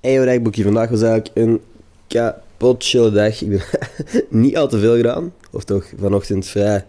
[0.00, 0.62] Hey, dagboekje.
[0.62, 1.60] Vandaag was eigenlijk een
[2.06, 3.42] kapot chille dag.
[3.42, 5.32] Ik heb niet al te veel gedaan.
[5.50, 6.86] Of toch vanochtend vrij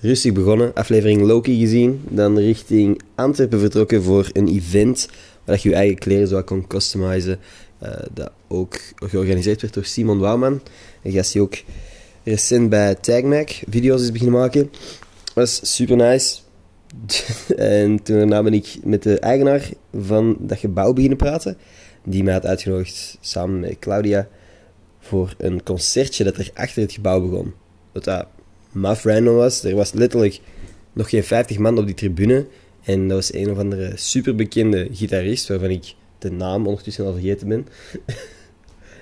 [0.00, 0.74] rustig begonnen.
[0.74, 2.02] Aflevering Loki gezien.
[2.08, 5.08] Dan richting Antwerpen vertrokken voor een event.
[5.44, 7.38] Waar je je eigen kleren zo kon customizen.
[7.78, 10.60] Eh, dat ook georganiseerd werd door Simon Wouwman.
[11.02, 11.54] Een gast die ook
[12.24, 14.70] recent bij TagMac video's is beginnen maken.
[15.34, 16.36] was super nice.
[17.56, 19.70] en toen daarna ben ik met de eigenaar
[20.00, 21.56] van dat gebouw beginnen praten.
[22.04, 24.28] Die mij had uitgenodigd samen met Claudia
[24.98, 27.54] voor een concertje dat er achter het gebouw begon.
[27.92, 28.26] Dat dat
[28.72, 29.64] maf random was.
[29.64, 30.40] Er was letterlijk
[30.92, 32.46] nog geen 50 man op die tribune.
[32.82, 37.48] En dat was een of andere superbekende gitarist, waarvan ik de naam ondertussen al vergeten
[37.48, 37.66] ben.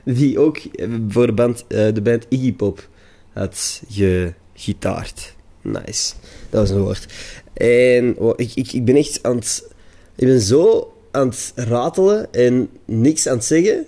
[0.15, 0.61] Die ook
[1.09, 2.89] voor de band, eh, de band Iggy Pop
[3.33, 5.35] had gegitaard.
[5.63, 6.13] Nice.
[6.51, 7.07] Dat was een woord.
[7.53, 9.69] En ik, ik, ik ben echt aan het...
[10.17, 13.87] Ik ben zo aan het ratelen en niks aan het zeggen.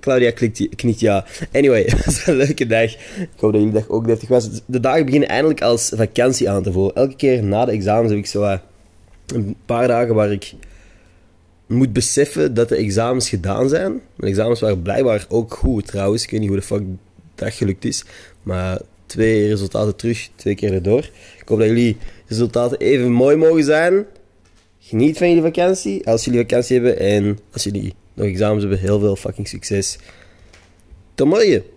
[0.00, 0.30] Claudia
[0.76, 1.24] knikt ja.
[1.52, 2.92] Anyway, het was een leuke dag.
[2.92, 4.48] Ik hoop dat jullie dag ook deftig was.
[4.66, 6.94] De dagen beginnen eindelijk als vakantie aan te voelen.
[6.94, 8.58] Elke keer na de examens heb ik zo uh,
[9.26, 10.54] een paar dagen waar ik
[11.66, 14.00] moet beseffen dat de examens gedaan zijn.
[14.16, 16.22] Mijn examens waren blijkbaar ook goed trouwens.
[16.22, 16.82] Ik weet niet hoe de fuck
[17.34, 18.04] dat gelukt is.
[18.42, 21.10] Maar twee resultaten terug, twee keer erdoor.
[21.40, 24.06] Ik hoop dat jullie resultaten even mooi mogen zijn.
[24.78, 26.98] Geniet van jullie vakantie, als jullie vakantie hebben.
[26.98, 29.98] En als jullie nog examens hebben, heel veel fucking succes.
[31.14, 31.75] Tot morgen!